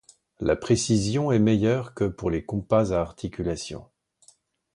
[0.39, 3.85] La précision est meilleure que pour les compas à articulation.